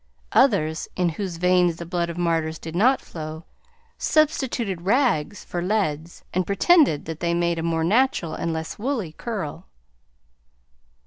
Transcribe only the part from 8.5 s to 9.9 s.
less woolly curl.